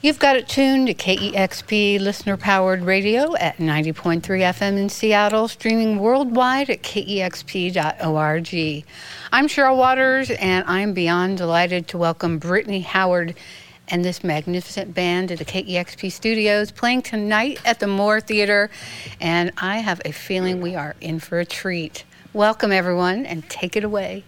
You've 0.00 0.20
got 0.20 0.36
it 0.36 0.46
tuned 0.46 0.86
to 0.86 0.94
KEXP 0.94 1.98
listener 1.98 2.36
powered 2.36 2.82
radio 2.82 3.34
at 3.34 3.56
90.3 3.56 4.22
FM 4.22 4.78
in 4.78 4.88
Seattle, 4.88 5.48
streaming 5.48 5.98
worldwide 5.98 6.70
at 6.70 6.84
kexp.org. 6.84 8.84
I'm 9.32 9.48
Cheryl 9.48 9.76
Waters, 9.76 10.30
and 10.30 10.64
I'm 10.68 10.92
beyond 10.92 11.38
delighted 11.38 11.88
to 11.88 11.98
welcome 11.98 12.38
Brittany 12.38 12.82
Howard 12.82 13.34
and 13.88 14.04
this 14.04 14.22
magnificent 14.22 14.94
band 14.94 15.30
to 15.30 15.36
the 15.36 15.44
KEXP 15.44 16.12
studios, 16.12 16.70
playing 16.70 17.02
tonight 17.02 17.60
at 17.64 17.80
the 17.80 17.88
Moore 17.88 18.20
Theater. 18.20 18.70
And 19.20 19.50
I 19.58 19.78
have 19.78 20.00
a 20.04 20.12
feeling 20.12 20.60
we 20.60 20.76
are 20.76 20.94
in 21.00 21.18
for 21.18 21.40
a 21.40 21.44
treat. 21.44 22.04
Welcome, 22.32 22.70
everyone, 22.70 23.26
and 23.26 23.50
take 23.50 23.74
it 23.74 23.82
away. 23.82 24.22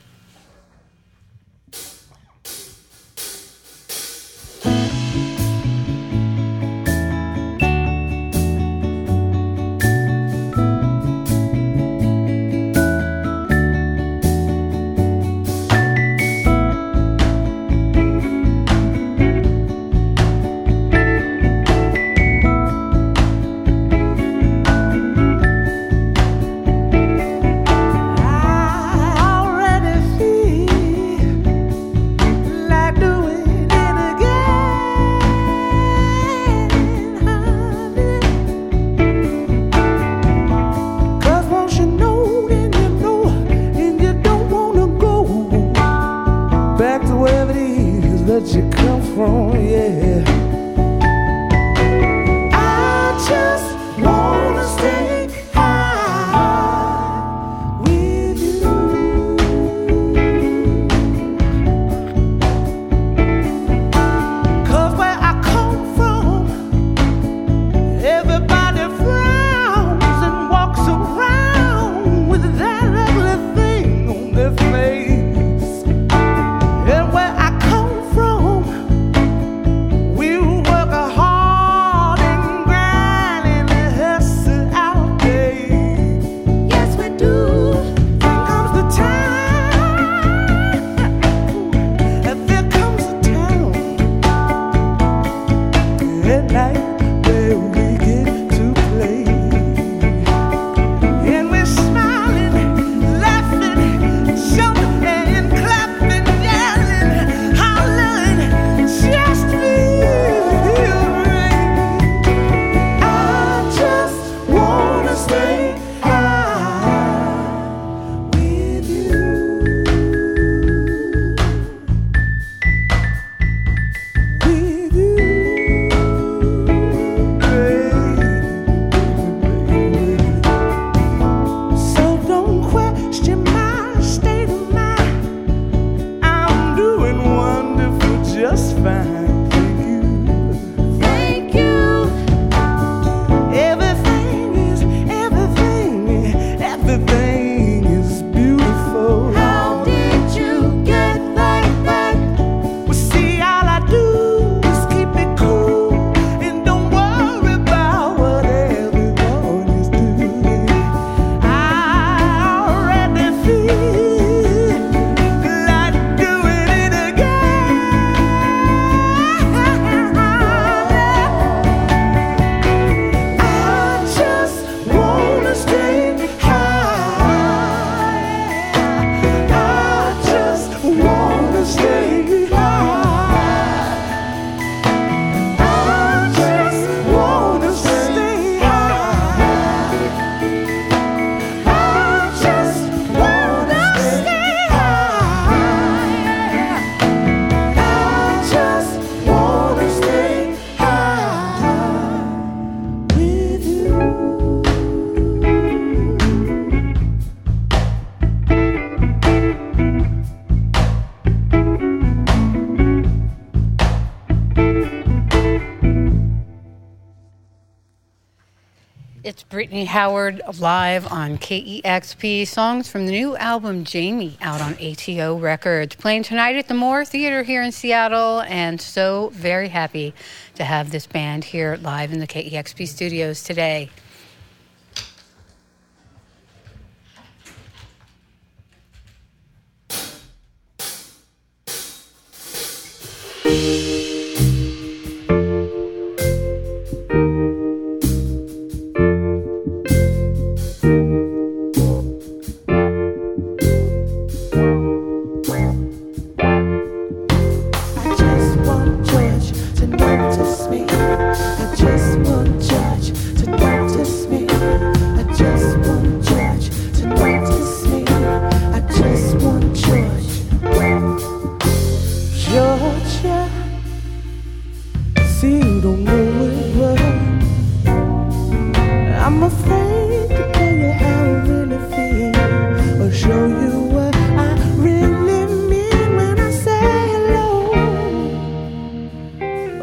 Howard 219.87 220.41
live 220.59 221.11
on 221.11 221.39
KEXP. 221.39 222.47
Songs 222.47 222.91
from 222.91 223.07
the 223.07 223.13
new 223.13 223.37
album 223.37 223.85
Jaime 223.85 224.37
out 224.41 224.61
on 224.61 224.75
ATO 224.81 225.39
Records. 225.39 225.97
Playing 225.97 226.23
tonight 226.23 226.57
at 226.57 226.69
the 226.69 226.75
Moore 226.75 227.05
Theater 227.05 227.43
here 227.43 227.63
in 227.63 227.73
Seattle, 227.73 228.43
and 228.43 228.81
so 228.81 229.31
very 229.35 229.69
happy 229.69 230.15
to 230.55 230.65
have 230.65 230.91
this 230.91 231.07
band 231.07 231.45
here 231.45 231.79
live 231.83 232.13
in 232.13 232.19
the 232.19 232.27
KEXP 232.27 232.89
studios 232.89 233.43
today. 233.43 233.91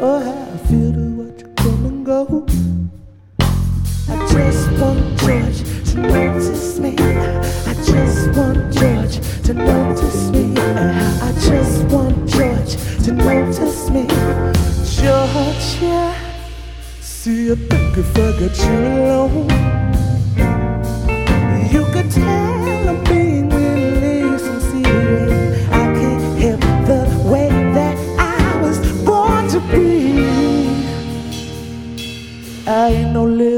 Oh, 0.00 0.20
how 0.20 0.30
I 0.30 0.58
feel 0.68 0.92
to 0.92 1.10
watch 1.16 1.40
you 1.40 1.48
come 1.56 1.86
and 1.86 2.06
go. 2.06 2.46
I 3.40 4.28
just 4.30 4.70
want 4.80 5.18
George 5.18 5.64
to 5.90 5.98
notice 5.98 6.78
me. 6.78 6.94
I 6.98 7.74
just 7.84 8.28
want 8.36 8.72
George 8.72 9.18
to 9.42 9.54
notice 9.54 10.30
me. 10.30 10.54
I 10.56 11.32
just 11.40 11.84
want 11.86 12.28
George 12.28 12.76
to 13.06 13.12
notice 13.12 13.90
me. 13.90 14.06
George, 15.02 15.82
yeah. 15.82 16.14
See, 17.00 17.50
I 17.50 17.56
think 17.56 17.96
if 17.98 18.16
I 18.16 18.38
got 18.38 18.56
you 18.66 18.78
alone, 19.02 19.48
you 21.72 21.84
could 21.92 22.08
tell 22.08 22.57
I 32.68 32.88
ain't 32.88 33.12
no 33.12 33.24
little 33.24 33.57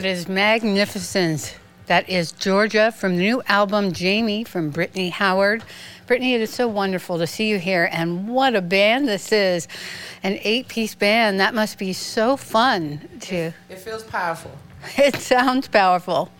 That 0.00 0.08
is 0.08 0.30
magnificent. 0.30 1.58
That 1.84 2.08
is 2.08 2.32
Georgia 2.32 2.90
from 2.90 3.16
the 3.16 3.22
new 3.22 3.42
album 3.48 3.92
Jaime 3.92 4.44
from 4.44 4.70
Brittany 4.70 5.10
Howard. 5.10 5.62
Brittany, 6.06 6.32
it 6.32 6.40
is 6.40 6.48
so 6.48 6.68
wonderful 6.68 7.18
to 7.18 7.26
see 7.26 7.50
you 7.50 7.58
here, 7.58 7.86
and 7.92 8.26
what 8.26 8.56
a 8.56 8.62
band 8.62 9.06
this 9.06 9.30
is! 9.30 9.68
An 10.22 10.38
eight-piece 10.42 10.94
band. 10.94 11.38
That 11.38 11.54
must 11.54 11.76
be 11.76 11.92
so 11.92 12.38
fun 12.38 13.10
to. 13.20 13.52
It 13.68 13.78
feels 13.78 14.02
powerful. 14.02 14.52
It 14.96 15.16
sounds 15.16 15.68
powerful, 15.68 16.30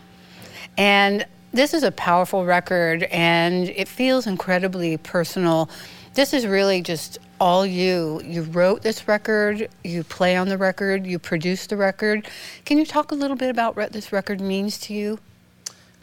and 0.75 1.27
this 1.53 1.75
is 1.75 1.83
a 1.83 1.91
powerful 1.91 2.45
record, 2.45 3.03
and 3.03 3.69
it 3.69 3.87
feels 3.87 4.25
incredibly 4.25 4.97
personal. 4.97 5.69
This 6.15 6.33
is 6.33 6.47
really 6.47 6.81
just 6.81 7.19
all 7.41 7.65
you. 7.65 8.21
You 8.23 8.43
wrote 8.43 8.83
this 8.83 9.07
record, 9.07 9.67
you 9.83 10.03
play 10.03 10.35
on 10.37 10.47
the 10.47 10.59
record, 10.59 11.07
you 11.07 11.17
produce 11.17 11.65
the 11.65 11.75
record. 11.75 12.27
Can 12.65 12.77
you 12.77 12.85
talk 12.85 13.11
a 13.11 13.15
little 13.15 13.35
bit 13.35 13.49
about 13.49 13.75
what 13.75 13.91
this 13.91 14.13
record 14.13 14.39
means 14.39 14.77
to 14.81 14.93
you? 14.93 15.17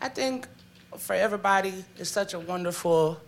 I 0.01 0.09
think 0.09 0.49
for 0.97 1.15
everybody, 1.15 1.85
it's 1.97 2.11
such 2.11 2.35
a 2.35 2.41
wonderful 2.41 3.21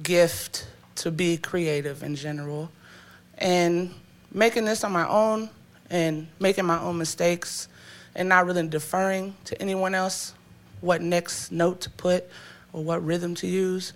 gift 0.00 0.68
to 0.94 1.10
be 1.10 1.36
creative 1.36 2.04
in 2.04 2.14
general. 2.14 2.70
And 3.38 3.92
making 4.32 4.64
this 4.64 4.84
on 4.84 4.92
my 4.92 5.08
own 5.08 5.50
and 5.90 6.28
making 6.38 6.64
my 6.64 6.78
own 6.78 6.96
mistakes 6.96 7.66
and 8.14 8.28
not 8.28 8.46
really 8.46 8.68
deferring 8.68 9.34
to 9.46 9.60
anyone 9.60 9.96
else 9.96 10.32
what 10.80 11.02
next 11.02 11.50
note 11.50 11.80
to 11.80 11.90
put 11.90 12.24
or 12.72 12.84
what 12.84 13.04
rhythm 13.04 13.34
to 13.34 13.48
use, 13.48 13.94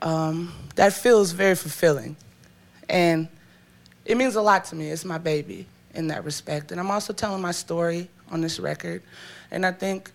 um, 0.00 0.50
that 0.76 0.94
feels 0.94 1.32
very 1.32 1.54
fulfilling. 1.54 2.16
And 2.88 3.28
it 4.04 4.16
means 4.16 4.36
a 4.36 4.42
lot 4.42 4.64
to 4.66 4.76
me. 4.76 4.90
It's 4.90 5.04
my 5.04 5.18
baby 5.18 5.66
in 5.94 6.08
that 6.08 6.24
respect. 6.24 6.70
And 6.70 6.80
I'm 6.80 6.90
also 6.90 7.12
telling 7.12 7.42
my 7.42 7.52
story 7.52 8.08
on 8.30 8.40
this 8.40 8.58
record. 8.60 9.02
And 9.50 9.64
I 9.64 9.72
think 9.72 10.10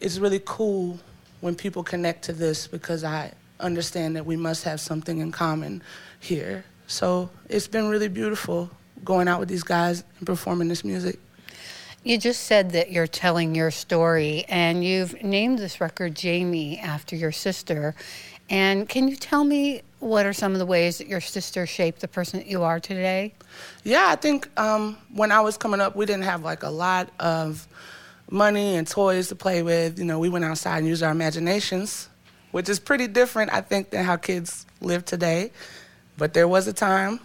it's 0.00 0.18
really 0.18 0.40
cool 0.44 0.98
when 1.40 1.54
people 1.54 1.82
connect 1.82 2.24
to 2.24 2.32
this 2.32 2.66
because 2.66 3.04
I 3.04 3.32
understand 3.60 4.16
that 4.16 4.26
we 4.26 4.36
must 4.36 4.64
have 4.64 4.80
something 4.80 5.18
in 5.18 5.32
common 5.32 5.82
here. 6.20 6.64
So 6.86 7.30
it's 7.48 7.66
been 7.66 7.88
really 7.88 8.08
beautiful 8.08 8.70
going 9.04 9.28
out 9.28 9.40
with 9.40 9.48
these 9.48 9.62
guys 9.62 10.04
and 10.18 10.26
performing 10.26 10.68
this 10.68 10.84
music. 10.84 11.18
You 12.02 12.18
just 12.18 12.42
said 12.42 12.72
that 12.72 12.92
you're 12.92 13.06
telling 13.06 13.54
your 13.54 13.70
story, 13.70 14.44
and 14.48 14.84
you've 14.84 15.22
named 15.22 15.58
this 15.58 15.80
record 15.80 16.20
Jaime 16.20 16.78
after 16.78 17.16
your 17.16 17.32
sister. 17.32 17.94
And 18.50 18.86
can 18.86 19.08
you 19.08 19.16
tell 19.16 19.42
me 19.42 19.80
what 20.04 20.26
are 20.26 20.32
some 20.32 20.52
of 20.52 20.58
the 20.58 20.66
ways 20.66 20.98
that 20.98 21.06
your 21.06 21.20
sister 21.20 21.66
shaped 21.66 22.00
the 22.00 22.08
person 22.08 22.40
that 22.40 22.46
you 22.46 22.62
are 22.62 22.78
today? 22.78 23.34
Yeah, 23.82 24.06
I 24.08 24.16
think 24.16 24.48
um, 24.58 24.96
when 25.12 25.32
I 25.32 25.40
was 25.40 25.56
coming 25.56 25.80
up, 25.80 25.96
we 25.96 26.06
didn't 26.06 26.24
have 26.24 26.42
like 26.42 26.62
a 26.62 26.70
lot 26.70 27.10
of 27.18 27.66
money 28.30 28.76
and 28.76 28.86
toys 28.86 29.28
to 29.28 29.34
play 29.34 29.62
with. 29.62 29.98
You 29.98 30.04
know, 30.04 30.18
we 30.18 30.28
went 30.28 30.44
outside 30.44 30.78
and 30.78 30.86
used 30.86 31.02
our 31.02 31.12
imaginations, 31.12 32.08
which 32.52 32.68
is 32.68 32.78
pretty 32.78 33.06
different, 33.06 33.52
I 33.52 33.60
think, 33.60 33.90
than 33.90 34.04
how 34.04 34.16
kids 34.16 34.66
live 34.80 35.04
today. 35.04 35.52
But 36.18 36.34
there 36.34 36.46
was 36.46 36.68
a 36.68 36.72
time 36.72 37.18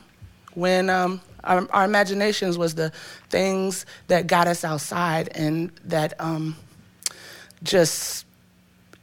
when 0.53 0.89
um, 0.89 1.21
our, 1.43 1.67
our 1.71 1.85
imaginations 1.85 2.57
was 2.57 2.75
the 2.75 2.91
things 3.29 3.85
that 4.07 4.27
got 4.27 4.47
us 4.47 4.63
outside 4.63 5.29
and 5.35 5.71
that 5.85 6.13
um, 6.19 6.55
just 7.63 8.25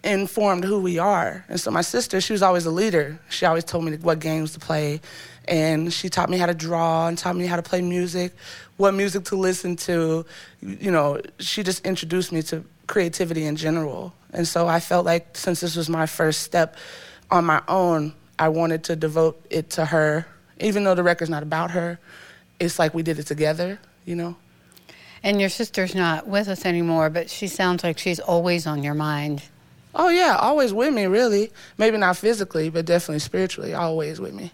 informed 0.07 0.65
who 0.65 0.81
we 0.81 0.99
are. 0.99 1.45
And 1.49 1.61
so 1.61 1.71
my 1.71 1.83
sister, 1.83 2.21
she 2.21 2.33
was 2.33 2.43
always 2.43 2.67
a 2.67 2.71
leader. 2.71 3.19
She 3.29 3.45
always 3.45 3.65
told 3.65 3.85
me 3.85 3.97
what 3.97 4.21
games 4.21 4.53
to 4.53 4.61
play. 4.61 5.01
And 5.49 5.93
she 5.93 6.09
taught 6.09 6.31
me 6.31 6.39
how 6.39 6.47
to 6.47 6.55
draw 6.55 7.09
and 7.09 7.17
taught 7.17 7.37
me 7.37 7.47
how 7.47 7.57
to 7.57 7.63
play 7.63 7.83
music, 7.83 8.33
what 8.77 8.95
music 8.95 9.25
to 9.27 9.37
listen 9.37 9.77
to. 9.77 10.25
You 10.61 10.91
know, 10.91 11.21
she 11.39 11.63
just 11.63 11.85
introduced 11.85 12.33
me 12.33 12.43
to 12.45 12.65
creativity 12.87 13.45
in 13.45 13.57
general. 13.57 14.15
And 14.33 14.47
so 14.47 14.67
I 14.67 14.81
felt 14.81 15.07
like 15.07 15.37
since 15.37 15.61
this 15.61 15.77
was 15.77 15.89
my 15.89 16.07
first 16.07 16.43
step 16.43 16.77
on 17.31 17.45
my 17.45 17.63
own, 17.69 18.15
I 18.39 18.49
wanted 18.49 18.85
to 18.85 18.97
devote 18.97 19.45
it 19.51 19.71
to 19.71 19.85
her. 19.85 20.27
Even 20.61 20.85
though 20.85 20.95
the 20.95 21.03
record's 21.03 21.31
not 21.31 21.43
about 21.43 21.73
her, 21.73 21.99
it's 22.59 22.79
like 22.79 22.95
we 22.95 23.03
did 23.03 23.19
it 23.19 23.27
together, 23.27 23.79
you 24.05 24.17
know? 24.17 24.37
And 25.23 25.41
your 25.41 25.51
sister's 25.51 25.95
not 25.95 26.27
with 26.27 26.49
us 26.49 26.65
anymore, 26.65 27.11
but 27.11 27.29
she 27.31 27.49
sounds 27.49 27.83
like 27.83 27.99
she's 27.99 28.21
always 28.21 28.67
on 28.67 28.83
your 28.83 28.95
mind. 28.95 29.43
Oh, 29.99 30.11
yeah, 30.11 30.37
always 30.39 30.75
with 30.75 30.93
me, 30.93 31.07
really. 31.07 31.51
Maybe 31.79 31.97
not 31.97 32.19
physically, 32.19 32.69
but 32.69 32.85
definitely 32.85 33.21
spiritually, 33.21 33.73
always 33.73 34.21
with 34.21 34.35
me. 34.35 34.53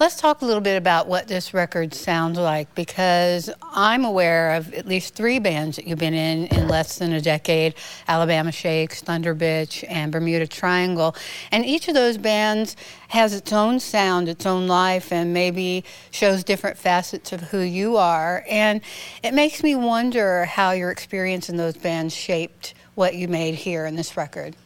Let's 0.00 0.20
talk 0.20 0.42
a 0.42 0.44
little 0.44 0.60
bit 0.60 0.76
about 0.76 1.06
what 1.06 1.28
this 1.28 1.54
record 1.54 1.94
sounds 1.94 2.38
like 2.38 2.72
because 2.74 3.50
I'm 3.72 4.04
aware 4.04 4.54
of 4.54 4.72
at 4.74 4.86
least 4.86 5.14
three 5.14 5.38
bands 5.38 5.76
that 5.76 5.86
you've 5.86 5.98
been 5.98 6.14
in 6.14 6.46
in 6.46 6.66
less 6.68 6.98
than 6.98 7.12
a 7.12 7.20
decade 7.20 7.74
Alabama 8.06 8.50
Shakes, 8.50 9.00
Thunder 9.00 9.34
Bitch, 9.34 9.84
and 9.88 10.10
Bermuda 10.10 10.46
Triangle. 10.48 11.14
And 11.52 11.64
each 11.64 11.86
of 11.86 11.94
those 11.94 12.16
bands 12.18 12.74
has 13.08 13.34
its 13.34 13.52
own 13.52 13.78
sound, 13.80 14.28
its 14.28 14.46
own 14.46 14.66
life, 14.66 15.12
and 15.12 15.32
maybe 15.32 15.84
shows 16.10 16.42
different 16.44 16.78
facets 16.78 17.32
of 17.32 17.40
who 17.40 17.60
you 17.60 17.96
are. 17.96 18.44
And 18.48 18.80
it 19.22 19.34
makes 19.34 19.62
me 19.62 19.74
wonder 19.74 20.44
how 20.44 20.72
your 20.72 20.90
experience 20.90 21.48
in 21.48 21.56
those 21.56 21.76
bands 21.76 22.14
shaped 22.14 22.74
what 22.98 23.14
you 23.14 23.28
made 23.28 23.54
here 23.54 23.86
in 23.86 23.94
this 23.94 24.16
record. 24.16 24.56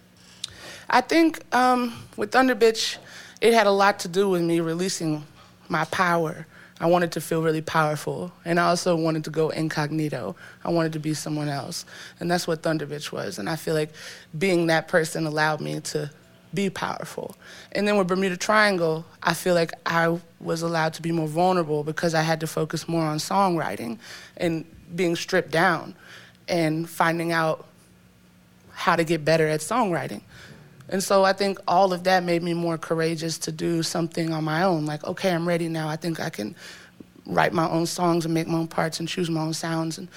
I 0.89 1.03
think 1.03 1.43
um, 1.55 2.03
with 2.17 2.33
Thunder 2.33 2.57
Bitch, 2.57 2.97
it 3.43 3.53
had 3.53 3.67
a 3.67 3.71
lot 3.71 3.99
to 4.01 4.09
do 4.09 4.31
with 4.31 4.41
me 4.41 4.61
releasing 4.61 5.23
my 5.69 5.85
power. 5.85 6.47
I 6.81 6.87
wanted 6.87 7.12
to 7.12 7.21
feel 7.21 7.43
really 7.43 7.61
powerful, 7.61 8.33
and 8.47 8.59
I 8.59 8.69
also 8.69 8.97
wanted 8.97 9.25
to 9.25 9.31
go 9.31 9.51
incognito. 9.51 10.35
I 10.65 10.71
wanted 10.71 10.95
to 10.95 10.99
be 10.99 11.12
someone 11.12 11.51
else, 11.51 11.85
and 12.21 12.31
that's 12.31 12.49
what 12.49 12.62
Thunder 12.62 12.87
Bitch 12.87 13.12
was. 13.12 13.39
And 13.39 13.51
I 13.51 13.57
feel 13.57 13.75
like 13.75 13.91
being 14.37 14.69
that 14.69 14.89
person 14.89 15.27
allowed 15.27 15.61
me 15.61 15.81
to 15.81 16.11
be 16.55 16.71
powerful. 16.71 17.37
And 17.73 17.87
then 17.87 17.99
with 17.99 18.09
Bermuda 18.09 18.39
Triangle, 18.39 19.05
I 19.23 19.35
feel 19.35 19.55
like 19.55 19.73
I 19.85 20.19
was 20.41 20.62
allowed 20.62 20.95
to 20.95 21.03
be 21.03 21.12
more 21.12 21.29
vulnerable 21.29 21.85
because 21.85 22.15
I 22.15 22.23
had 22.23 22.41
to 22.41 22.47
focus 22.47 22.89
more 22.89 23.05
on 23.05 23.19
songwriting 23.19 23.99
and 24.39 24.65
being 24.97 25.17
stripped 25.17 25.51
down 25.51 25.95
and 26.49 26.89
finding 26.89 27.31
out 27.31 27.67
how 28.73 28.97
to 28.97 29.05
get 29.05 29.25
better 29.25 29.47
at 29.47 29.61
songwriting. 29.61 30.23
And 30.88 31.02
so 31.02 31.25
I 31.25 31.33
think 31.33 31.59
all 31.67 31.93
of 31.93 32.05
that 32.05 32.23
made 32.23 32.43
me 32.43 32.55
more 32.55 32.76
courageous 32.76 33.38
to 33.38 33.52
do 33.52 33.83
something 33.83 34.33
on 34.33 34.45
my 34.45 34.62
own. 34.62 34.85
Like, 34.85 35.05
okay, 35.05 35.31
I'm 35.31 35.49
ready 35.49 35.69
now. 35.69 35.88
I 35.88 35.97
think 35.97 36.21
I 36.21 36.29
can 36.29 36.55
write 37.25 37.52
my 37.52 37.69
own 37.69 37.87
songs 37.87 38.25
and 38.25 38.35
make 38.35 38.47
my 38.47 38.59
own 38.59 38.69
parts 38.69 39.00
and 39.00 39.09
choose 39.09 39.31
my 39.31 39.41
own 39.41 39.55
sounds 39.55 39.99
and 39.99 40.09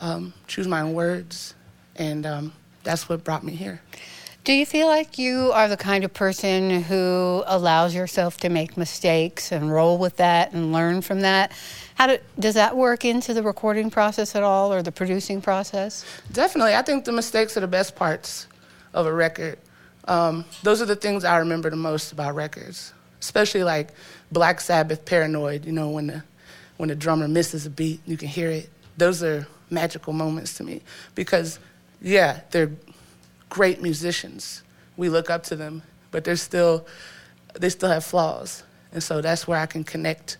um, 0.00 0.32
choose 0.46 0.66
my 0.66 0.80
own 0.80 0.94
words. 0.94 1.54
And 1.96 2.26
um, 2.26 2.52
that's 2.82 3.08
what 3.08 3.22
brought 3.22 3.44
me 3.44 3.54
here. 3.54 3.80
Do 4.44 4.52
you 4.52 4.66
feel 4.66 4.88
like 4.88 5.16
you 5.16 5.52
are 5.52 5.68
the 5.68 5.76
kind 5.78 6.04
of 6.04 6.12
person 6.12 6.82
who 6.82 7.42
allows 7.46 7.94
yourself 7.94 8.36
to 8.40 8.50
make 8.50 8.76
mistakes 8.76 9.50
and 9.50 9.72
roll 9.72 9.96
with 9.96 10.18
that 10.18 10.52
and 10.52 10.70
learn 10.70 11.00
from 11.00 11.22
that? 11.22 11.50
How 11.94 12.08
do, 12.08 12.18
does 12.38 12.52
that 12.52 12.76
work 12.76 13.06
into 13.06 13.32
the 13.32 13.42
recording 13.42 13.90
process 13.90 14.36
at 14.36 14.42
all 14.42 14.70
or 14.70 14.82
the 14.82 14.92
producing 14.92 15.40
process? 15.40 16.04
Definitely. 16.30 16.74
I 16.74 16.82
think 16.82 17.06
the 17.06 17.12
mistakes 17.12 17.56
are 17.56 17.60
the 17.60 17.66
best 17.66 17.96
parts 17.96 18.46
of 18.92 19.06
a 19.06 19.12
record. 19.14 19.58
Um, 20.08 20.44
those 20.62 20.82
are 20.82 20.86
the 20.86 20.96
things 20.96 21.24
I 21.24 21.38
remember 21.38 21.70
the 21.70 21.76
most 21.76 22.12
about 22.12 22.34
records, 22.34 22.92
especially 23.22 23.64
like 23.64 23.94
Black 24.30 24.60
Sabbath 24.60 25.06
Paranoid, 25.06 25.64
you 25.64 25.72
know, 25.72 25.88
when 25.88 26.08
the, 26.08 26.22
when 26.76 26.90
the 26.90 26.94
drummer 26.94 27.28
misses 27.28 27.64
a 27.64 27.70
beat, 27.70 28.02
you 28.04 28.18
can 28.18 28.28
hear 28.28 28.50
it. 28.50 28.68
Those 28.98 29.22
are 29.22 29.46
magical 29.70 30.12
moments 30.12 30.52
to 30.58 30.64
me 30.64 30.82
because, 31.14 31.58
yeah, 32.02 32.40
they're 32.50 32.72
great 33.54 33.80
musicians. 33.80 34.64
We 34.96 35.08
look 35.08 35.30
up 35.30 35.44
to 35.44 35.54
them, 35.54 35.82
but 36.10 36.24
they're 36.24 36.34
still, 36.34 36.86
they 37.54 37.68
still 37.68 37.88
have 37.88 38.04
flaws. 38.04 38.64
And 38.92 39.00
so 39.00 39.20
that's 39.20 39.46
where 39.46 39.60
I 39.60 39.66
can 39.66 39.84
connect 39.84 40.38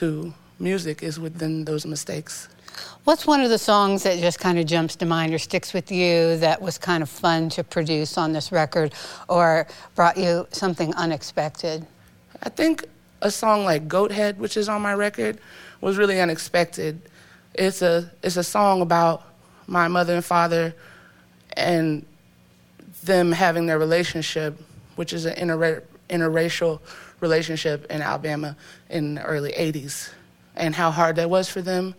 to 0.00 0.32
music 0.58 1.02
is 1.02 1.20
within 1.20 1.66
those 1.66 1.84
mistakes. 1.84 2.48
What's 3.04 3.26
one 3.26 3.42
of 3.42 3.50
the 3.50 3.58
songs 3.58 4.02
that 4.04 4.18
just 4.18 4.40
kind 4.40 4.58
of 4.58 4.64
jumps 4.64 4.96
to 4.96 5.04
mind 5.04 5.34
or 5.34 5.38
sticks 5.38 5.74
with 5.74 5.92
you 5.92 6.38
that 6.38 6.62
was 6.62 6.78
kind 6.78 7.02
of 7.02 7.10
fun 7.10 7.50
to 7.50 7.62
produce 7.62 8.16
on 8.16 8.32
this 8.32 8.50
record 8.50 8.94
or 9.28 9.66
brought 9.94 10.16
you 10.16 10.46
something 10.50 10.94
unexpected? 10.94 11.86
I 12.42 12.48
think 12.48 12.86
a 13.20 13.30
song 13.30 13.64
like 13.64 13.88
Goat 13.88 14.10
Head, 14.10 14.38
which 14.40 14.56
is 14.56 14.70
on 14.70 14.80
my 14.80 14.94
record, 14.94 15.38
was 15.82 15.98
really 15.98 16.18
unexpected. 16.18 17.02
It's 17.52 17.82
a 17.82 18.10
it's 18.22 18.38
a 18.38 18.42
song 18.42 18.80
about 18.80 19.22
my 19.66 19.86
mother 19.86 20.14
and 20.14 20.24
father 20.24 20.74
and 21.56 22.06
them 23.04 23.32
having 23.32 23.66
their 23.66 23.78
relationship, 23.78 24.60
which 24.96 25.12
is 25.12 25.24
an 25.24 25.34
inter- 25.38 25.82
interracial 26.08 26.80
relationship 27.20 27.86
in 27.90 28.02
Alabama 28.02 28.56
in 28.90 29.14
the 29.14 29.22
early 29.22 29.52
80s, 29.52 30.10
and 30.56 30.74
how 30.74 30.90
hard 30.90 31.16
that 31.16 31.30
was 31.30 31.48
for 31.48 31.62
them 31.62 31.94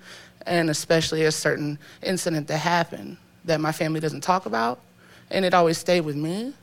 and 0.45 0.69
especially 0.69 1.23
a 1.23 1.31
certain 1.31 1.79
incident 2.03 2.47
that 2.47 2.57
happened 2.57 3.17
that 3.45 3.59
my 3.59 3.71
family 3.71 3.99
doesn't 3.99 4.21
talk 4.21 4.45
about, 4.45 4.79
and 5.31 5.45
it 5.45 5.53
always 5.53 5.77
stayed 5.77 6.01
with 6.01 6.15
me. 6.15 6.53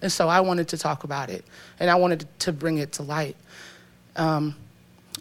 And 0.00 0.10
so 0.12 0.28
I 0.28 0.40
wanted 0.40 0.68
to 0.68 0.78
talk 0.78 1.04
about 1.04 1.30
it, 1.30 1.44
and 1.80 1.90
I 1.90 1.96
wanted 1.96 2.26
to 2.40 2.52
bring 2.52 2.78
it 2.78 2.92
to 2.92 3.02
light. 3.02 3.36
Um, 4.16 4.54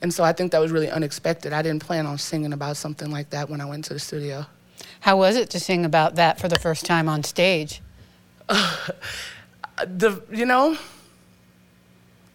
and 0.01 0.13
so 0.13 0.23
I 0.23 0.33
think 0.33 0.51
that 0.51 0.59
was 0.59 0.71
really 0.71 0.91
unexpected. 0.91 1.53
I 1.53 1.61
didn't 1.61 1.83
plan 1.83 2.05
on 2.05 2.17
singing 2.17 2.53
about 2.53 2.77
something 2.77 3.09
like 3.09 3.31
that 3.31 3.49
when 3.49 3.61
I 3.61 3.65
went 3.65 3.85
to 3.85 3.93
the 3.93 3.99
studio. 3.99 4.45
How 4.99 5.17
was 5.17 5.35
it 5.35 5.49
to 5.51 5.59
sing 5.59 5.85
about 5.85 6.15
that 6.15 6.39
for 6.39 6.47
the 6.47 6.59
first 6.59 6.85
time 6.85 7.09
on 7.09 7.23
stage? 7.23 7.81
the 9.85 10.21
you 10.31 10.45
know, 10.45 10.77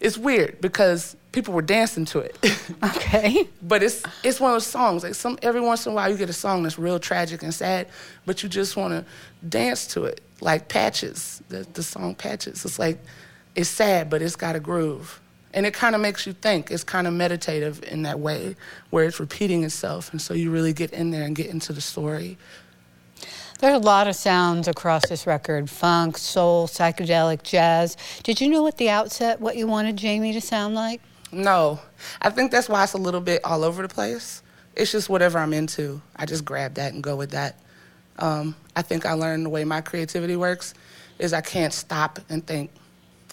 it's 0.01 0.19
weird 0.19 0.61
because 0.61 1.17
people 1.33 1.55
were 1.55 1.63
dancing 1.63 2.05
to 2.07 2.21
it. 2.21 2.37
Okay. 2.85 3.49
but 3.63 3.83
it's 3.83 4.03
it's 4.25 4.41
one 4.41 4.51
of 4.51 4.55
those 4.57 4.67
songs. 4.67 5.03
Like 5.03 5.15
some 5.15 5.39
every 5.43 5.61
once 5.61 5.87
in 5.87 5.93
a 5.93 5.95
while 5.95 6.11
you 6.11 6.17
get 6.17 6.29
a 6.31 6.33
song 6.33 6.63
that's 6.63 6.79
real 6.79 6.99
tragic 6.99 7.43
and 7.43 7.55
sad, 7.55 7.87
but 8.27 8.43
you 8.43 8.49
just 8.49 8.77
want 8.77 8.93
to 8.93 9.05
dance 9.49 9.87
to 9.89 10.05
it. 10.05 10.21
Like 10.41 10.69
Patches, 10.69 11.43
the 11.49 11.67
the 11.75 11.83
song 11.83 12.15
Patches. 12.15 12.65
It's 12.65 12.79
like 12.79 12.99
it's 13.55 13.69
sad, 13.69 14.11
but 14.11 14.23
it's 14.23 14.37
got 14.37 14.57
a 14.57 14.61
groove. 14.61 15.21
And 15.55 15.67
it 15.67 15.75
kind 15.75 15.95
of 15.95 16.01
makes 16.01 16.27
you 16.27 16.33
think. 16.33 16.71
It's 16.71 16.83
kind 16.83 17.07
of 17.07 17.13
meditative 17.13 17.85
in 17.85 18.03
that 18.03 18.19
way, 18.19 18.57
where 18.91 19.05
it's 19.05 19.21
repeating 19.21 19.65
itself, 19.65 20.11
and 20.11 20.21
so 20.21 20.33
you 20.33 20.51
really 20.51 20.73
get 20.73 20.93
in 20.93 21.11
there 21.11 21.25
and 21.25 21.37
get 21.37 21.47
into 21.47 21.73
the 21.73 21.83
story. 21.83 22.39
There's 23.63 23.77
a 23.77 23.79
lot 23.79 24.09
of 24.09 24.17
sounds 24.17 24.67
across 24.67 25.09
this 25.09 25.25
record 25.25 25.71
funk, 25.71 26.19
soul, 26.19 26.67
psychedelic, 26.67 27.45
jazz. 27.45 27.97
Did 28.25 28.41
you 28.41 28.49
know 28.49 28.67
at 28.67 28.77
the 28.77 28.91
outset 28.91 29.41
what 29.41 29.57
you 29.57 29.69
wanted 29.69 30.01
Jaime 30.01 30.33
to 30.33 30.41
sound 30.41 30.75
like? 30.75 31.01
No. 31.31 31.79
I 32.21 32.31
think 32.31 32.51
that's 32.51 32.69
why 32.69 32.83
it's 32.83 32.95
a 32.95 32.99
little 32.99 33.21
bit 33.21 33.41
all 33.45 33.63
over 33.63 33.81
the 33.83 33.89
place. 33.89 34.43
It's 34.75 34.91
just 34.91 35.09
whatever 35.09 35.39
I'm 35.39 35.53
into. 35.53 36.03
I 36.17 36.27
just 36.27 36.45
grab 36.45 36.75
that 36.75 36.93
and 36.93 37.05
go 37.05 37.15
with 37.15 37.31
that. 37.31 37.61
Um, 38.19 38.57
I 38.75 38.83
think 38.83 39.07
I 39.07 39.13
learned 39.13 39.47
the 39.47 39.51
way 39.51 39.63
my 39.63 39.81
creativity 39.81 40.35
works 40.35 40.75
is 41.21 41.33
I 41.33 41.41
can't 41.41 41.73
stop 41.73 42.19
and 42.29 42.45
think, 42.45 42.73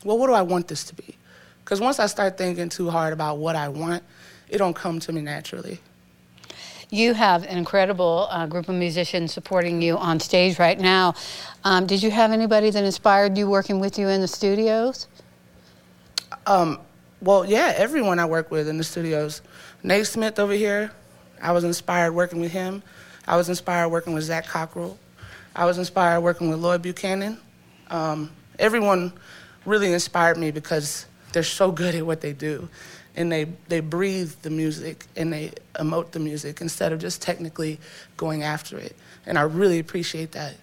well, 0.04 0.20
what 0.20 0.28
do 0.28 0.34
I 0.34 0.44
want 0.44 0.68
this 0.68 0.84
to 0.84 0.94
be? 0.94 1.18
Because 1.66 1.82
once 1.82 1.98
I 1.98 2.06
start 2.06 2.38
thinking 2.38 2.70
too 2.70 2.92
hard 2.92 3.14
about 3.14 3.40
what 3.40 3.56
I 3.56 3.70
want, 3.70 4.04
it 4.48 4.60
don't 4.60 4.76
come 4.76 5.00
to 5.00 5.12
me 5.12 5.22
naturally. 5.22 5.80
You 6.92 7.14
have 7.14 7.44
an 7.44 7.56
incredible 7.56 8.28
uh, 8.32 8.48
group 8.48 8.68
of 8.68 8.74
musicians 8.74 9.32
supporting 9.32 9.80
you 9.80 9.96
on 9.96 10.20
stage 10.20 10.58
right 10.58 10.80
now. 10.80 11.14
Um, 11.64 11.86
did 11.86 12.02
you 12.02 12.10
have 12.10 12.32
anybody 12.32 12.72
that 12.72 12.84
inspired 12.84 13.38
you 13.38 13.48
working 13.48 13.80
with 13.80 14.00
you 14.00 14.08
in 14.08 14.22
the 14.22 14.28
studios? 14.28 15.08
Um, 16.48 16.80
well, 17.22 17.46
yeah, 17.46 17.74
everyone 17.76 18.18
I 18.18 18.26
work 18.26 18.50
with 18.50 18.68
in 18.68 18.78
the 18.78 18.84
studios. 18.84 19.44
Nate 19.84 20.08
Smith 20.08 20.40
over 20.40 20.54
here, 20.54 20.92
I 21.40 21.52
was 21.52 21.64
inspired 21.64 22.14
working 22.14 22.42
with 22.42 22.52
him. 22.52 22.82
I 23.28 23.38
was 23.38 23.50
inspired 23.50 23.90
working 23.90 24.14
with 24.14 24.24
Zac 24.24 24.48
Cockrell. 24.48 24.98
I 25.56 25.66
was 25.66 25.78
inspired 25.78 26.22
working 26.22 26.50
with 26.50 26.58
Lloyd 26.58 26.82
Buchanan. 26.82 27.38
Um, 27.92 28.32
everyone 28.58 29.14
really 29.64 29.94
inspired 29.94 30.38
me 30.38 30.50
because 30.50 31.06
they're 31.34 31.44
so 31.44 31.72
good 31.72 31.94
at 31.94 32.04
what 32.04 32.22
they 32.22 32.34
do 32.34 32.68
and 33.20 33.30
they, 33.30 33.46
they 33.68 33.82
breathe 33.82 34.32
the 34.42 34.50
music 34.50 35.06
and 35.18 35.32
they 35.32 35.52
emote 35.76 36.12
the 36.12 36.20
music 36.20 36.62
instead 36.62 36.94
of 36.94 37.00
just 37.00 37.22
technically 37.22 37.78
going 38.16 38.44
after 38.44 38.80
it. 38.80 38.96
And 39.26 39.38
I 39.38 39.42
really 39.42 39.78
appreciate 39.78 40.32
that. 40.32 40.56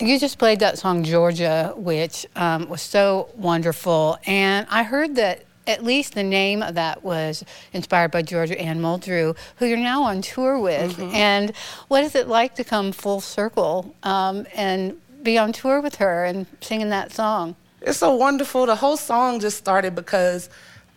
You 0.00 0.18
just 0.18 0.38
played 0.38 0.58
that 0.60 0.76
song 0.76 1.04
Georgia, 1.04 1.72
which 1.76 2.26
um, 2.34 2.68
was 2.68 2.82
so 2.82 3.30
wonderful. 3.36 4.18
And 4.26 4.66
I 4.68 4.82
heard 4.82 5.14
that 5.16 5.44
at 5.68 5.84
least 5.84 6.14
the 6.14 6.22
name 6.22 6.62
of 6.62 6.74
that 6.74 7.04
was 7.04 7.44
inspired 7.72 8.10
by 8.10 8.22
Georgia 8.22 8.60
Anne 8.60 8.80
Muldrow, 8.80 9.36
who 9.56 9.66
you're 9.66 9.78
now 9.78 10.02
on 10.02 10.22
tour 10.22 10.58
with. 10.58 10.96
Mm-hmm. 10.96 11.14
And 11.14 11.56
what 11.86 12.02
is 12.02 12.16
it 12.16 12.26
like 12.26 12.56
to 12.56 12.64
come 12.64 12.90
full 12.90 13.20
circle 13.20 13.94
um, 14.02 14.46
and 14.54 15.00
be 15.22 15.38
on 15.38 15.52
tour 15.52 15.80
with 15.80 15.94
her 15.96 16.24
and 16.24 16.46
singing 16.60 16.90
that 16.90 17.12
song? 17.12 17.54
It's 17.80 17.98
so 17.98 18.14
wonderful. 18.16 18.66
The 18.66 18.76
whole 18.76 18.96
song 18.96 19.38
just 19.38 19.56
started 19.56 19.94
because 19.94 20.50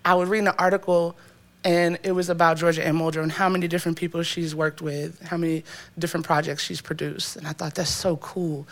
I 0.06 0.16
was 0.16 0.30
reading 0.30 0.48
an 0.48 0.56
article 0.58 1.16
and 1.64 2.00
it 2.04 2.14
was 2.14 2.30
about 2.30 2.58
Georgia 2.58 2.86
Anne 2.86 2.96
Muldrow 2.96 3.22
and 3.22 3.32
how 3.32 3.50
many 3.50 3.68
different 3.68 3.98
people 3.98 4.24
she's 4.24 4.56
worked 4.56 4.82
with, 4.82 5.22
how 5.22 5.38
many 5.38 5.64
different 5.98 6.26
projects 6.26 6.64
she's 6.64 6.80
produced. 6.82 7.36
And 7.36 7.46
I 7.46 7.54
thought, 7.54 7.76
that's 7.76 7.90
so 7.90 8.16
cool. 8.18 8.68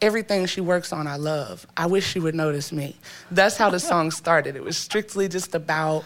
Everything 0.00 0.46
she 0.46 0.60
works 0.60 0.92
on, 0.92 1.08
I 1.08 1.16
love. 1.16 1.66
I 1.76 1.86
wish 1.86 2.06
she 2.06 2.20
would 2.20 2.36
notice 2.36 2.70
me. 2.70 2.96
That's 3.32 3.56
how 3.56 3.70
the 3.70 3.80
song 3.80 4.12
started. 4.12 4.54
It 4.54 4.62
was 4.62 4.76
strictly 4.76 5.28
just 5.28 5.56
about 5.56 6.04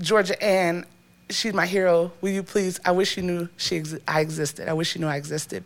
Georgia 0.00 0.42
Anne. 0.42 0.84
She's 1.30 1.54
my 1.54 1.66
hero. 1.66 2.10
Will 2.20 2.30
you 2.30 2.42
please? 2.42 2.80
I 2.84 2.90
wish 2.90 3.16
you 3.16 3.22
knew 3.22 3.48
she 3.56 3.76
ex- 3.76 3.94
I 4.08 4.20
existed. 4.20 4.68
I 4.68 4.72
wish 4.72 4.96
you 4.96 5.00
knew 5.00 5.06
I 5.06 5.16
existed. 5.16 5.62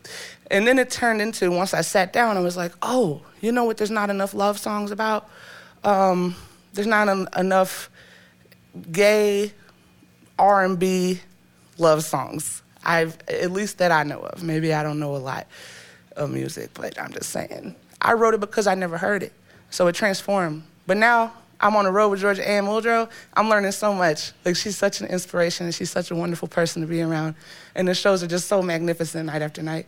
And 0.50 0.66
then 0.66 0.78
it 0.78 0.90
turned 0.90 1.23
into 1.23 1.50
once 1.50 1.73
I 1.73 1.80
sat 1.80 2.12
down, 2.12 2.37
I 2.37 2.40
was 2.40 2.57
like, 2.57 2.73
oh, 2.83 3.23
you 3.40 3.50
know 3.50 3.64
what? 3.64 3.78
There's 3.78 3.90
not 3.90 4.11
enough 4.11 4.35
love 4.35 4.59
songs 4.59 4.90
about. 4.90 5.28
Um, 5.85 6.37
there's 6.73 6.87
not 6.87 7.09
en- 7.09 7.29
enough 7.37 7.91
gay 8.93 9.53
R&B 10.39 11.21
love 11.79 12.05
songs. 12.05 12.63
I've 12.85 13.19
at 13.29 13.51
least 13.51 13.79
that 13.79 13.91
I 13.93 14.03
know 14.03 14.21
of. 14.21 14.43
Maybe 14.43 14.73
I 14.73 14.83
don't 14.83 14.99
know 14.99 15.17
a 15.17 15.19
lot 15.19 15.47
of 16.17 16.31
music, 16.31 16.71
but 16.75 17.01
I'm 17.01 17.13
just 17.13 17.31
saying. 17.31 17.75
I 18.01 18.13
wrote 18.13 18.35
it 18.35 18.41
because 18.41 18.67
I 18.67 18.75
never 18.75 18.97
heard 18.99 19.23
it, 19.23 19.33
so 19.71 19.87
it 19.89 19.95
transformed. 19.95 20.63
But 20.87 20.97
now 20.97 21.33
I'm 21.61 21.75
on 21.77 21.85
the 21.85 21.91
road 21.93 22.11
with 22.11 22.21
Georgia 22.21 22.49
Anne 22.49 22.65
Muldrow. 22.65 23.11
I'm 23.35 23.49
learning 23.49 23.73
so 23.73 23.93
much. 23.93 24.33
Like 24.45 24.57
she's 24.57 24.77
such 24.77 25.01
an 25.01 25.09
inspiration, 25.09 25.67
and 25.67 25.75
she's 25.75 25.91
such 25.91 26.11
a 26.11 26.15
wonderful 26.15 26.49
person 26.49 26.83
to 26.83 26.89
be 26.89 27.03
around. 27.03 27.35
And 27.75 27.89
the 27.89 27.95
shows 27.95 28.23
are 28.23 28.29
just 28.29 28.49
so 28.49 28.63
magnificent 28.63 29.27
night 29.27 29.43
after 29.43 29.63
night. 29.63 29.87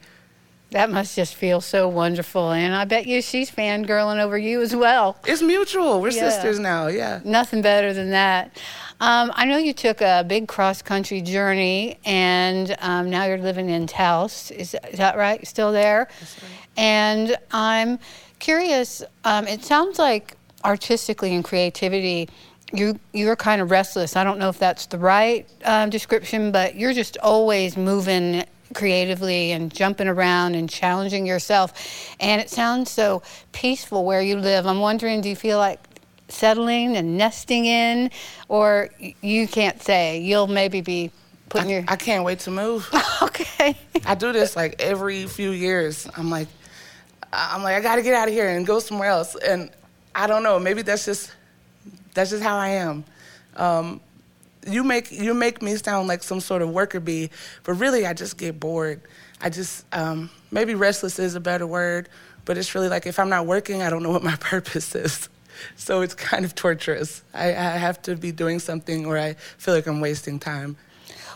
That 0.70 0.88
must 0.90 1.16
just 1.16 1.34
feel 1.34 1.60
so 1.60 1.88
wonderful. 1.88 2.52
And 2.52 2.74
I 2.76 2.84
bet 2.84 3.06
you 3.06 3.20
she's 3.22 3.50
fangirling 3.50 4.20
over 4.22 4.38
you 4.38 4.62
as 4.62 4.74
well. 4.74 5.16
It's 5.26 5.42
mutual. 5.42 6.00
We're 6.00 6.10
Yeah. 6.10 6.30
sisters 6.30 6.60
now. 6.60 6.86
Yeah. 6.86 7.20
Nothing 7.24 7.60
better 7.60 7.92
than 7.92 8.10
that. 8.10 8.56
Um, 9.00 9.32
I 9.34 9.46
know 9.46 9.56
you 9.56 9.72
took 9.72 10.00
a 10.00 10.24
big 10.26 10.46
cross 10.46 10.80
country 10.82 11.22
journey 11.22 11.98
and 12.04 12.76
um, 12.80 13.10
now 13.10 13.24
you're 13.24 13.38
living 13.38 13.68
in 13.68 13.86
Taos. 13.88 14.52
Is, 14.52 14.76
is 14.92 14.98
that 14.98 15.16
right? 15.16 15.44
Still 15.46 15.72
there? 15.72 16.06
Right. 16.20 16.50
And 16.76 17.36
I'm 17.50 17.98
curious, 18.38 19.02
um, 19.24 19.48
it 19.48 19.64
sounds 19.64 19.98
like 19.98 20.36
artistically 20.64 21.34
and 21.34 21.42
creativity, 21.42 22.28
you, 22.72 23.00
you're 23.12 23.34
kind 23.34 23.60
of 23.60 23.72
restless. 23.72 24.14
I 24.14 24.22
don't 24.22 24.38
know 24.38 24.50
if 24.50 24.58
that's 24.58 24.86
the 24.86 24.98
right 24.98 25.48
um, 25.64 25.90
description, 25.90 26.52
but 26.52 26.76
you're 26.76 26.92
just 26.92 27.16
always 27.18 27.76
moving 27.76 28.44
creatively 28.74 29.52
and 29.52 29.72
jumping 29.72 30.08
around 30.08 30.54
and 30.54 30.68
challenging 30.68 31.26
yourself. 31.26 32.14
And 32.20 32.40
it 32.40 32.50
sounds 32.50 32.90
so 32.90 33.22
peaceful 33.52 34.04
where 34.04 34.22
you 34.22 34.36
live. 34.36 34.66
I'm 34.66 34.80
wondering, 34.80 35.20
do 35.20 35.28
you 35.28 35.36
feel 35.36 35.58
like 35.58 35.80
settling 36.28 36.96
and 36.96 37.18
nesting 37.18 37.66
in, 37.66 38.10
or 38.48 38.88
you 39.20 39.48
can't 39.48 39.82
say? 39.82 40.20
You'll 40.20 40.46
maybe 40.46 40.80
be 40.80 41.10
putting 41.48 41.70
your. 41.70 41.84
I 41.88 41.96
can't 41.96 42.24
wait 42.24 42.40
to 42.40 42.50
move. 42.50 42.88
okay. 43.22 43.76
I 44.06 44.14
do 44.14 44.32
this 44.32 44.56
like 44.56 44.80
every 44.80 45.26
few 45.26 45.50
years. 45.50 46.08
I'm 46.16 46.30
like, 46.30 46.48
I'm 47.32 47.62
like, 47.62 47.76
I 47.76 47.80
got 47.80 47.96
to 47.96 48.02
get 48.02 48.14
out 48.14 48.28
of 48.28 48.34
here 48.34 48.48
and 48.48 48.66
go 48.66 48.78
somewhere 48.80 49.10
else. 49.10 49.36
And 49.36 49.70
I 50.14 50.26
don't 50.26 50.42
know. 50.42 50.58
Maybe 50.58 50.82
that's 50.82 51.04
just 51.04 51.32
that's 52.14 52.30
just 52.30 52.42
how 52.42 52.56
I 52.56 52.68
am. 52.68 53.04
Um, 53.56 54.00
you 54.66 54.84
make 54.84 55.10
you 55.10 55.34
make 55.34 55.62
me 55.62 55.76
sound 55.76 56.08
like 56.08 56.22
some 56.22 56.40
sort 56.40 56.62
of 56.62 56.70
worker 56.70 57.00
bee, 57.00 57.30
but 57.64 57.74
really 57.74 58.06
I 58.06 58.12
just 58.12 58.36
get 58.36 58.60
bored. 58.60 59.00
I 59.40 59.50
just 59.50 59.84
um, 59.92 60.30
maybe 60.50 60.74
restless 60.74 61.18
is 61.18 61.34
a 61.34 61.40
better 61.40 61.66
word, 61.66 62.08
but 62.44 62.58
it's 62.58 62.74
really 62.74 62.88
like 62.88 63.06
if 63.06 63.18
I'm 63.18 63.30
not 63.30 63.46
working, 63.46 63.82
I 63.82 63.90
don't 63.90 64.02
know 64.02 64.10
what 64.10 64.22
my 64.22 64.36
purpose 64.40 64.94
is. 64.94 65.28
So 65.76 66.00
it's 66.00 66.14
kind 66.14 66.44
of 66.44 66.54
torturous. 66.54 67.22
I, 67.34 67.48
I 67.48 67.76
have 67.76 68.00
to 68.02 68.16
be 68.16 68.32
doing 68.32 68.58
something, 68.60 69.06
or 69.06 69.18
I 69.18 69.34
feel 69.34 69.74
like 69.74 69.86
I'm 69.86 70.00
wasting 70.00 70.38
time. 70.38 70.76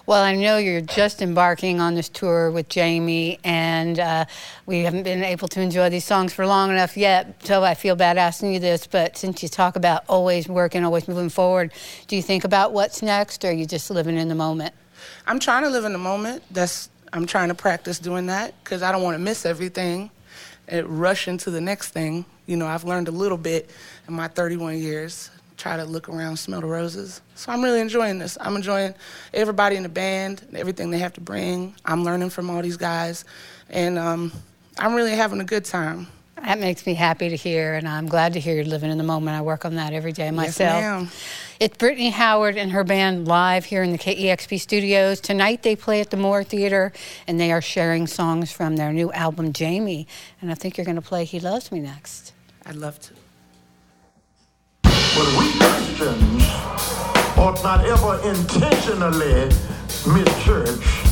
Well, 0.06 0.22
I 0.22 0.34
know 0.34 0.58
you're 0.58 0.82
just 0.82 1.22
embarking 1.22 1.80
on 1.80 1.94
this 1.94 2.10
tour 2.10 2.50
with 2.50 2.70
Jaime, 2.74 3.38
and 3.42 3.98
uh, 3.98 4.26
we 4.66 4.80
haven't 4.80 5.04
been 5.04 5.24
able 5.24 5.48
to 5.48 5.62
enjoy 5.62 5.88
these 5.88 6.04
songs 6.04 6.34
for 6.34 6.46
long 6.46 6.70
enough 6.70 6.94
yet. 6.94 7.42
So 7.46 7.64
I 7.64 7.72
feel 7.72 7.96
bad 7.96 8.18
asking 8.18 8.52
you 8.52 8.60
this, 8.60 8.86
but 8.86 9.16
since 9.16 9.42
you 9.42 9.48
talk 9.48 9.76
about 9.76 10.04
always 10.06 10.46
working, 10.46 10.84
always 10.84 11.08
moving 11.08 11.30
forward, 11.30 11.72
do 12.06 12.16
you 12.16 12.22
think 12.22 12.44
about 12.44 12.74
what's 12.74 13.00
next, 13.00 13.46
or 13.46 13.48
are 13.48 13.52
you 13.52 13.64
just 13.64 13.90
living 13.90 14.18
in 14.18 14.28
the 14.28 14.34
moment? 14.34 14.74
I'm 15.26 15.40
trying 15.40 15.62
to 15.62 15.70
live 15.70 15.86
in 15.86 15.92
the 15.92 15.98
moment. 15.98 16.42
That's 16.50 16.90
I'm 17.14 17.24
trying 17.24 17.48
to 17.48 17.54
practice 17.54 17.98
doing 17.98 18.26
that 18.26 18.52
because 18.62 18.82
I 18.82 18.92
don't 18.92 19.02
want 19.02 19.14
to 19.14 19.22
miss 19.22 19.46
everything 19.46 20.10
and 20.68 20.86
rush 21.00 21.28
into 21.28 21.50
the 21.50 21.62
next 21.62 21.92
thing. 21.92 22.26
You 22.44 22.58
know, 22.58 22.66
I've 22.66 22.84
learned 22.84 23.08
a 23.08 23.12
little 23.12 23.38
bit 23.38 23.70
in 24.06 24.12
my 24.12 24.28
31 24.28 24.76
years. 24.76 25.30
Try 25.64 25.78
to 25.78 25.84
look 25.86 26.10
around, 26.10 26.36
smell 26.36 26.60
the 26.60 26.66
roses. 26.66 27.22
So 27.36 27.50
I'm 27.50 27.64
really 27.64 27.80
enjoying 27.80 28.18
this. 28.18 28.36
I'm 28.38 28.54
enjoying 28.54 28.94
everybody 29.32 29.76
in 29.76 29.82
the 29.82 29.88
band, 29.88 30.42
and 30.46 30.58
everything 30.58 30.90
they 30.90 30.98
have 30.98 31.14
to 31.14 31.22
bring. 31.22 31.74
I'm 31.86 32.04
learning 32.04 32.28
from 32.28 32.50
all 32.50 32.60
these 32.60 32.76
guys, 32.76 33.24
and 33.70 33.98
um, 33.98 34.30
I'm 34.78 34.94
really 34.94 35.12
having 35.12 35.40
a 35.40 35.44
good 35.44 35.64
time. 35.64 36.08
That 36.36 36.58
makes 36.58 36.84
me 36.84 36.92
happy 36.92 37.30
to 37.30 37.36
hear, 37.36 37.76
and 37.76 37.88
I'm 37.88 38.08
glad 38.08 38.34
to 38.34 38.40
hear 38.40 38.56
you're 38.56 38.66
living 38.66 38.90
in 38.90 38.98
the 38.98 39.04
moment. 39.04 39.38
I 39.38 39.40
work 39.40 39.64
on 39.64 39.76
that 39.76 39.94
every 39.94 40.12
day 40.12 40.30
myself. 40.30 40.82
Yes, 40.82 40.82
ma'am. 40.82 41.10
It's 41.58 41.78
Brittany 41.78 42.10
Howard 42.10 42.58
and 42.58 42.70
her 42.72 42.84
band 42.84 43.26
live 43.26 43.64
here 43.64 43.82
in 43.82 43.90
the 43.90 43.96
KEXP 43.96 44.60
studios. 44.60 45.18
Tonight 45.18 45.62
they 45.62 45.76
play 45.76 46.02
at 46.02 46.10
the 46.10 46.18
Moore 46.18 46.44
Theater, 46.44 46.92
and 47.26 47.40
they 47.40 47.50
are 47.50 47.62
sharing 47.62 48.06
songs 48.06 48.52
from 48.52 48.76
their 48.76 48.92
new 48.92 49.10
album, 49.12 49.50
Jaime. 49.58 50.06
And 50.42 50.50
I 50.50 50.56
think 50.56 50.76
you're 50.76 50.84
going 50.84 50.96
to 50.96 51.00
play 51.00 51.24
He 51.24 51.40
Loves 51.40 51.72
Me 51.72 51.80
next. 51.80 52.34
I'd 52.66 52.76
love 52.76 53.00
to. 53.00 53.14
But 55.16 55.28
we 55.38 55.52
Christians 55.60 56.42
ought 57.38 57.60
not 57.62 57.84
ever 57.84 58.20
intentionally 58.28 59.48
miss 60.12 60.44
church. 60.44 61.03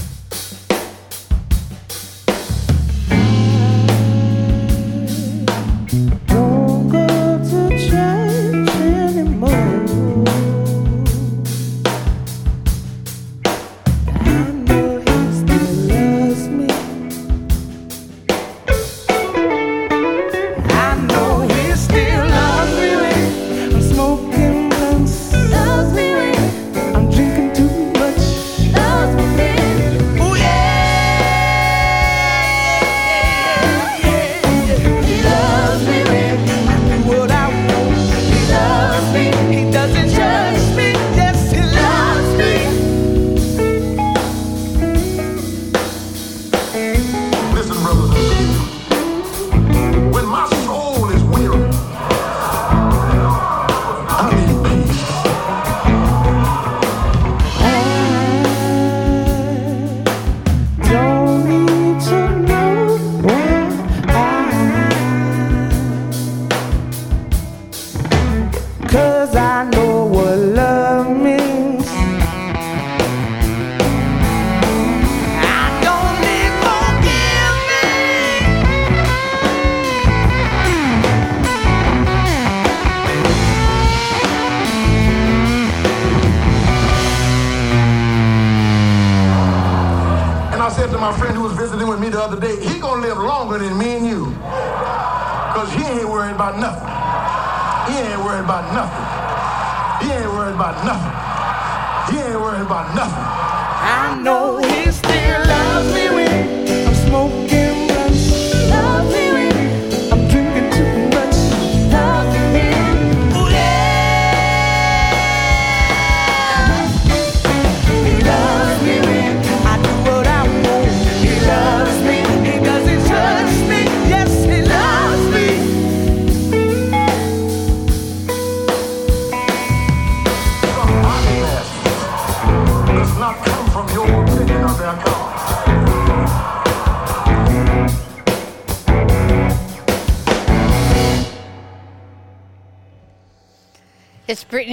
Nothing. 98.75 100.07
He 100.07 100.13
ain't 100.13 100.33
worried 100.33 100.55
about 100.55 100.85
nothing. 100.85 102.15
He 102.15 102.21
ain't 102.21 102.41
worried 102.41 102.63
about 102.63 102.95
nothing. 102.95 103.32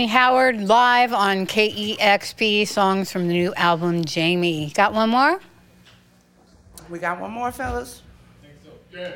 It's 0.02 0.14
Howard 0.14 0.62
live 0.62 1.12
on 1.12 1.46
KEXP, 1.46 2.66
songs 2.70 3.12
from 3.12 3.28
the 3.28 3.34
new 3.34 3.54
album 3.56 4.04
Jaime. 4.08 4.70
Got 4.70 4.94
one 4.94 5.10
more? 5.10 5.42
We 6.90 7.00
got 7.00 7.20
one 7.20 7.32
more, 7.32 7.52
fellas. 7.52 8.02
Come 8.94 9.12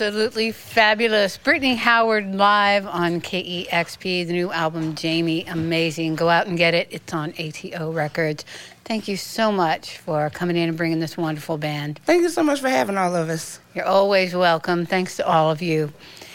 Absolutely 0.00 0.50
fabulous. 0.50 1.36
Brittany 1.36 1.74
Howard 1.74 2.34
live 2.34 2.86
on 2.86 3.20
KEXP, 3.20 4.26
the 4.26 4.32
new 4.32 4.50
album 4.50 4.96
Jaime. 4.96 5.44
Amazing. 5.44 6.14
Go 6.14 6.30
out 6.30 6.46
and 6.46 6.56
get 6.56 6.72
it. 6.72 6.88
It's 6.90 7.12
on 7.12 7.34
ATO 7.38 7.92
Records. 7.92 8.46
Thank 8.86 9.08
you 9.08 9.18
so 9.18 9.52
much 9.52 9.98
for 9.98 10.30
coming 10.30 10.56
in 10.56 10.70
and 10.70 10.78
bringing 10.78 11.00
this 11.00 11.18
wonderful 11.18 11.58
band. 11.58 12.00
Thank 12.06 12.22
you 12.22 12.30
so 12.30 12.42
much 12.42 12.62
for 12.62 12.70
having 12.70 12.96
all 12.96 13.14
of 13.14 13.28
us. 13.28 13.60
You're 13.74 13.84
always 13.84 14.34
welcome. 14.34 14.86
Thanks 14.86 15.16
to 15.16 15.26
all 15.26 15.50
of 15.50 15.60
you. 15.60 15.92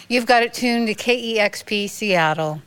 You've 0.10 0.28
got 0.28 0.44
it 0.44 0.54
tuned 0.54 0.86
to 0.90 0.94
KEXP 0.94 1.90
Seattle. 1.90 2.62